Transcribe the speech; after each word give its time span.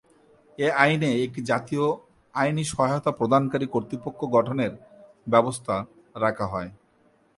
এ 0.59 0.67
আইনে 0.83 1.09
একটি 1.25 1.41
জাতীয় 1.41 1.85
আইনি 2.35 2.63
সহায়তা 2.71 3.11
প্রদানকারী 3.11 3.67
কর্তৃপক্ষ 3.73 4.19
গঠনের 4.35 4.73
ব্যবস্থা 5.27 5.75
রাখা 6.15 6.45
হয়। 6.53 6.69